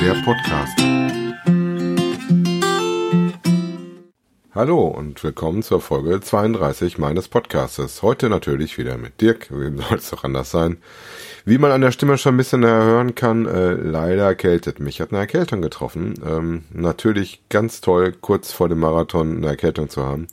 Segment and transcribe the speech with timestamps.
[0.00, 0.78] der Podcast.
[4.54, 8.02] Hallo und willkommen zur Folge 32 meines Podcastes.
[8.02, 10.78] Heute natürlich wieder mit Dirk, wem soll es doch anders sein.
[11.44, 15.00] Wie man an der Stimme schon ein bisschen hören kann, äh, leider erkältet mich.
[15.00, 16.14] Hat eine Erkältung getroffen.
[16.24, 20.28] Ähm, natürlich ganz toll, kurz vor dem Marathon eine Erkältung zu haben.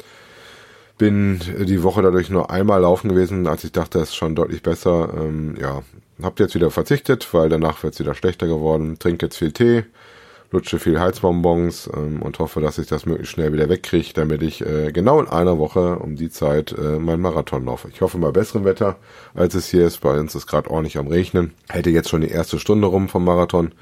[0.98, 4.64] Bin die Woche dadurch nur einmal laufen gewesen, als ich dachte, es ist schon deutlich
[4.64, 5.14] besser.
[5.18, 5.83] Ähm, ja,
[6.21, 8.97] hab jetzt wieder verzichtet, weil danach wird es wieder schlechter geworden.
[8.97, 9.84] Trinke jetzt viel Tee,
[10.51, 14.65] lutsche viel Heizbonbons ähm, und hoffe, dass ich das möglichst schnell wieder wegkriege, damit ich
[14.65, 17.89] äh, genau in einer Woche um die Zeit äh, meinen Marathon laufe.
[17.89, 18.96] Ich hoffe mal besseren Wetter,
[19.34, 20.00] als es hier ist.
[20.00, 21.54] Bei uns ist gerade ordentlich am Regnen.
[21.68, 23.73] Hätte jetzt schon die erste Stunde rum vom Marathon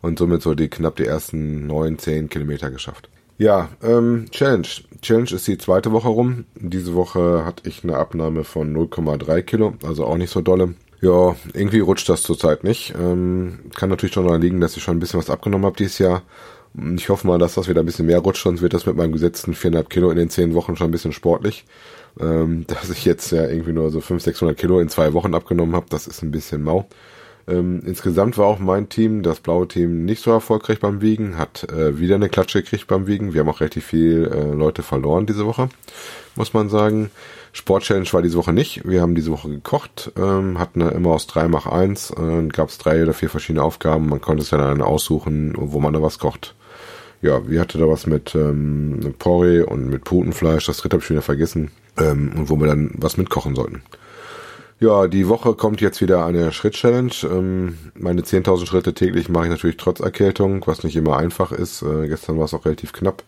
[0.00, 3.08] und somit so die knapp die ersten neun, zehn Kilometer geschafft.
[3.38, 4.66] Ja, ähm, Challenge.
[5.02, 6.46] Challenge ist die zweite Woche rum.
[6.54, 10.74] Diese Woche hatte ich eine Abnahme von 0,3 Kilo, also auch nicht so dolle.
[11.02, 12.94] Ja, irgendwie rutscht das zurzeit nicht.
[12.98, 15.98] Ähm, kann natürlich schon daran liegen, dass ich schon ein bisschen was abgenommen habe dieses
[15.98, 16.22] Jahr.
[16.96, 19.12] Ich hoffe mal, dass das wieder ein bisschen mehr rutscht, sonst wird das mit meinem
[19.12, 21.64] gesetzten 4,5 Kilo in den 10 Wochen schon ein bisschen sportlich.
[22.18, 25.76] Ähm, dass ich jetzt ja irgendwie nur so 500, 600 Kilo in zwei Wochen abgenommen
[25.76, 26.86] habe, das ist ein bisschen mau.
[27.48, 31.64] Ähm, insgesamt war auch mein Team, das blaue Team, nicht so erfolgreich beim Wiegen, hat
[31.70, 33.34] äh, wieder eine Klatsche gekriegt beim Wiegen.
[33.34, 35.68] Wir haben auch relativ viel äh, Leute verloren diese Woche,
[36.34, 37.10] muss man sagen.
[37.52, 38.86] Sport Challenge war diese Woche nicht.
[38.86, 42.78] Wir haben diese Woche gekocht, ähm, hatten immer aus drei mach eins, äh, gab es
[42.78, 44.08] drei oder vier verschiedene Aufgaben.
[44.08, 46.54] Man konnte es ja dann aussuchen, wo man da was kocht.
[47.22, 51.10] Ja, wir hatten da was mit ähm, Porree und mit Putenfleisch, das dritte habe ich
[51.10, 53.82] wieder vergessen, ähm, und wo wir dann was mitkochen sollten.
[54.78, 57.12] Ja, die Woche kommt jetzt wieder eine Schritt-Challenge.
[57.24, 61.80] Ähm, meine 10.000 Schritte täglich mache ich natürlich trotz Erkältung, was nicht immer einfach ist.
[61.80, 63.22] Äh, gestern war es auch relativ knapp.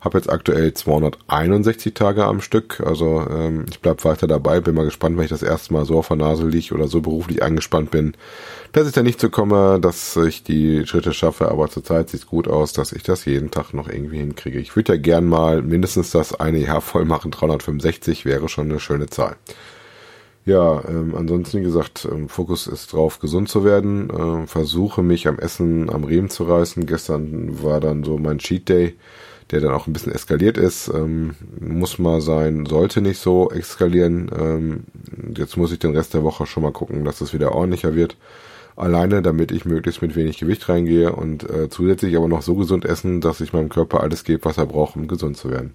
[0.00, 2.80] Habe jetzt aktuell 261 Tage am Stück.
[2.80, 4.60] Also ähm, ich bleib weiter dabei.
[4.60, 7.02] Bin mal gespannt, wenn ich das erste Mal so auf der Nase liege oder so
[7.02, 8.14] beruflich angespannt bin,
[8.72, 11.50] dass ich da nicht so komme, dass ich die Schritte schaffe.
[11.50, 14.60] Aber zurzeit sieht es gut aus, dass ich das jeden Tag noch irgendwie hinkriege.
[14.60, 17.32] Ich würde ja gern mal mindestens das eine Jahr voll machen.
[17.32, 19.36] 365 wäre schon eine schöne Zahl.
[20.46, 24.08] Ja, ähm, ansonsten, wie gesagt, ähm, Fokus ist drauf, gesund zu werden.
[24.16, 26.86] Ähm, versuche mich am Essen am Riemen zu reißen.
[26.86, 28.94] Gestern war dann so mein Cheat Day,
[29.50, 30.88] der dann auch ein bisschen eskaliert ist.
[30.88, 34.30] Ähm, muss mal sein, sollte nicht so eskalieren.
[34.38, 34.84] Ähm,
[35.36, 38.16] jetzt muss ich den Rest der Woche schon mal gucken, dass es wieder ordentlicher wird.
[38.76, 42.84] Alleine, damit ich möglichst mit wenig Gewicht reingehe und äh, zusätzlich aber noch so gesund
[42.84, 45.74] essen, dass ich meinem Körper alles gebe, was er braucht, um gesund zu werden.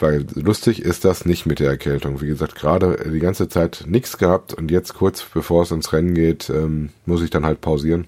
[0.00, 2.22] Weil lustig ist das nicht mit der Erkältung.
[2.22, 6.14] Wie gesagt, gerade die ganze Zeit nichts gehabt und jetzt kurz bevor es ins Rennen
[6.14, 8.06] geht, ähm, muss ich dann halt pausieren.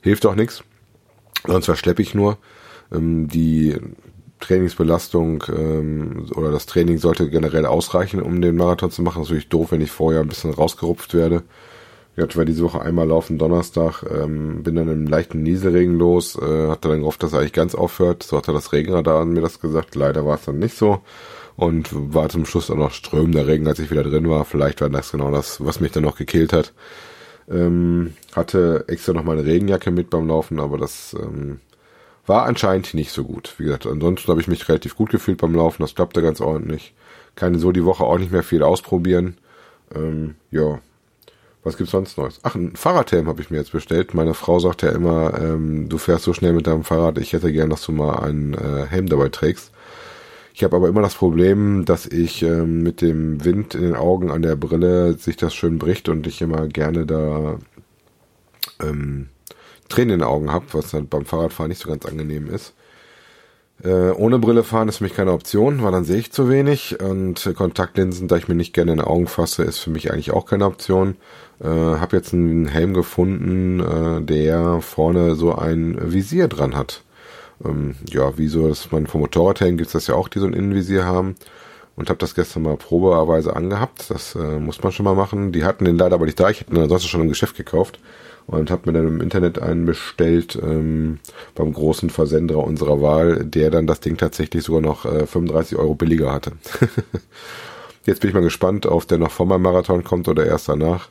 [0.00, 0.64] Hilft auch nichts.
[1.46, 2.38] Sonst verschleppe ich nur.
[2.90, 3.76] Ähm, die
[4.40, 9.20] Trainingsbelastung ähm, oder das Training sollte generell ausreichen, um den Marathon zu machen.
[9.20, 11.42] Das ist natürlich doof, wenn ich vorher ein bisschen rausgerupft werde.
[12.16, 16.68] Ich war diese Woche einmal laufen, Donnerstag, ähm, bin dann im leichten Nieselregen los, äh,
[16.68, 18.22] hatte dann gehofft, dass er eigentlich ganz aufhört.
[18.22, 19.96] So hatte das Regenradar mir das gesagt.
[19.96, 21.00] Leider war es dann nicht so
[21.56, 24.44] und war zum Schluss auch noch strömender Regen, als ich wieder drin war.
[24.44, 26.72] Vielleicht war das genau das, was mich dann noch gekillt hat.
[27.50, 31.60] Ähm, hatte extra noch meine Regenjacke mit beim Laufen, aber das ähm,
[32.26, 33.54] war anscheinend nicht so gut.
[33.58, 35.82] Wie gesagt, ansonsten habe ich mich relativ gut gefühlt beim Laufen.
[35.82, 36.94] Das klappte ganz ordentlich.
[37.34, 39.36] Keine so die Woche auch nicht mehr viel ausprobieren.
[39.94, 40.78] Ähm, ja,
[41.64, 42.38] was gibt's sonst Neues?
[42.42, 44.14] Ach, ein Fahrradhelm habe ich mir jetzt bestellt.
[44.14, 47.52] Meine Frau sagt ja immer, ähm, du fährst so schnell mit deinem Fahrrad, ich hätte
[47.52, 49.72] gern, dass du mal einen äh, Helm dabei trägst.
[50.52, 54.30] Ich habe aber immer das Problem, dass ich ähm, mit dem Wind in den Augen
[54.30, 57.58] an der Brille sich das schön bricht und ich immer gerne da
[58.80, 59.30] ähm,
[59.88, 62.74] Tränen in den Augen habe, was dann beim Fahrradfahren nicht so ganz angenehm ist.
[63.82, 67.00] Äh, ohne Brille fahren ist für mich keine Option, weil dann sehe ich zu wenig
[67.00, 70.30] und Kontaktlinsen, da ich mir nicht gerne in die Augen fasse, ist für mich eigentlich
[70.30, 71.16] auch keine Option.
[71.60, 77.02] Äh, habe jetzt einen Helm gefunden, äh, der vorne so ein Visier dran hat
[77.64, 80.46] ähm, ja, wie so, dass man vom Motorradhelm gibt es das ja auch, die so
[80.46, 81.36] ein Innenvisier haben.
[81.96, 84.10] Und habe das gestern mal probeweise angehabt.
[84.10, 85.52] Das äh, muss man schon mal machen.
[85.52, 86.50] Die hatten den leider aber nicht da.
[86.50, 88.00] Ich hätte ihn ansonsten schon im Geschäft gekauft.
[88.46, 91.18] Und habe mir dann im Internet einen bestellt ähm,
[91.54, 95.94] beim großen Versender unserer Wahl, der dann das Ding tatsächlich sogar noch äh, 35 Euro
[95.94, 96.52] billiger hatte.
[98.04, 101.08] Jetzt bin ich mal gespannt, ob der noch vor meinem Marathon kommt oder erst danach.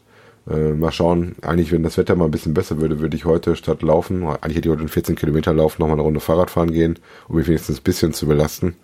[0.50, 1.36] Äh, mal schauen.
[1.42, 4.58] Eigentlich, wenn das Wetter mal ein bisschen besser würde, würde ich heute statt laufen, eigentlich
[4.58, 7.48] hätte ich heute einen 14 Kilometer Lauf nochmal eine Runde Fahrrad fahren gehen, um mich
[7.48, 8.76] wenigstens ein bisschen zu belasten.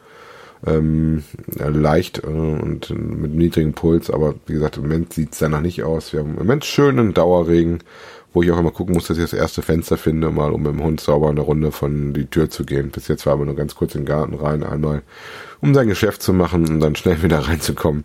[0.68, 1.24] Ähm,
[1.56, 5.84] leicht äh, und mit niedrigem Puls, aber wie gesagt, im Moment sieht es danach nicht
[5.84, 6.12] aus.
[6.12, 7.80] Wir haben im Moment schönen Dauerregen,
[8.34, 10.74] wo ich auch immer gucken muss, dass ich das erste Fenster finde, mal um mit
[10.74, 12.92] dem Hund sauber eine Runde von die Tür zu gehen.
[12.92, 15.02] Bis jetzt war aber nur ganz kurz in den Garten rein, einmal
[15.62, 18.04] um sein Geschäft zu machen und dann schnell wieder reinzukommen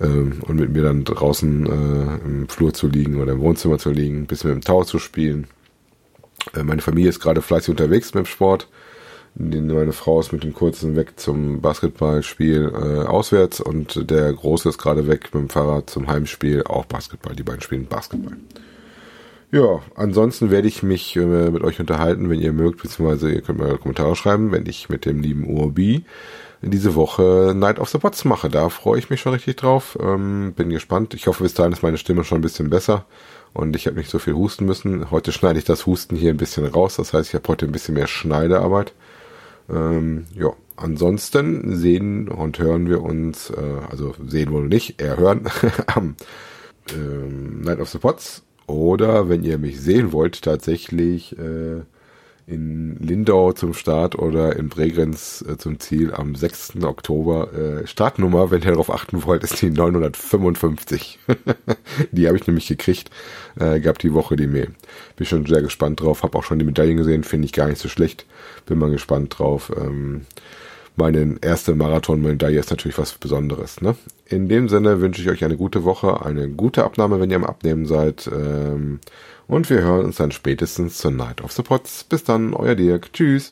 [0.00, 3.90] ähm, und mit mir dann draußen äh, im Flur zu liegen oder im Wohnzimmer zu
[3.90, 5.46] liegen, ein bisschen mit dem Tau zu spielen.
[6.54, 8.68] Äh, meine Familie ist gerade fleißig unterwegs mit dem Sport.
[9.36, 14.78] Meine Frau ist mit dem Kurzen weg zum Basketballspiel äh, auswärts und der Große ist
[14.78, 17.34] gerade weg mit dem Fahrrad zum Heimspiel, auch Basketball.
[17.34, 18.36] Die beiden spielen Basketball.
[19.50, 23.58] Ja, ansonsten werde ich mich äh, mit euch unterhalten, wenn ihr mögt, beziehungsweise ihr könnt
[23.58, 26.04] mir Kommentare schreiben, wenn ich mit dem lieben Urbi
[26.62, 28.48] diese Woche Night of the Pots mache.
[28.48, 29.98] Da freue ich mich schon richtig drauf.
[30.00, 31.12] Ähm, bin gespannt.
[31.12, 33.04] Ich hoffe, bis dahin ist meine Stimme schon ein bisschen besser
[33.52, 35.10] und ich habe nicht so viel husten müssen.
[35.10, 36.96] Heute schneide ich das Husten hier ein bisschen raus.
[36.96, 38.92] Das heißt, ich habe heute ein bisschen mehr Schneidearbeit.
[39.68, 45.48] Ähm, ja, ansonsten sehen und hören wir uns, äh, also sehen wohl nicht, eher hören,
[45.86, 46.16] am
[46.94, 48.42] ähm, Night of the Pots.
[48.66, 51.82] Oder wenn ihr mich sehen wollt, tatsächlich äh,
[52.46, 56.82] in Lindau zum Start oder in Bregenz äh, zum Ziel am 6.
[56.82, 57.52] Oktober.
[57.52, 61.18] Äh, Startnummer, wenn ihr darauf achten wollt, ist die 955.
[62.12, 63.10] die habe ich nämlich gekriegt,
[63.58, 64.70] äh, gab die Woche die Mail.
[65.16, 67.80] Bin schon sehr gespannt drauf, habe auch schon die Medaillen gesehen, finde ich gar nicht
[67.80, 68.26] so schlecht.
[68.66, 69.72] Bin mal gespannt drauf.
[69.76, 70.26] Ähm,
[70.96, 73.80] meine erste Marathon-Medaille ist natürlich was Besonderes.
[73.80, 73.96] Ne?
[74.26, 77.44] In dem Sinne wünsche ich euch eine gute Woche, eine gute Abnahme, wenn ihr am
[77.44, 78.30] Abnehmen seid.
[78.32, 79.00] Ähm,
[79.46, 82.04] und wir hören uns dann spätestens zur Night of the Pots.
[82.04, 83.12] Bis dann, euer Dirk.
[83.12, 83.42] Tschüss.